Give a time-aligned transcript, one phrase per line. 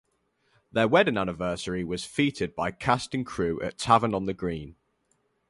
[0.71, 4.75] Their wedding anniversary was feted by cast and crew at Tavern on the Green.